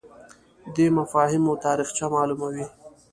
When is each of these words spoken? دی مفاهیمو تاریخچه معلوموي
دی 0.73 0.85
مفاهیمو 0.97 1.53
تاریخچه 1.65 2.05
معلوموي 2.13 2.65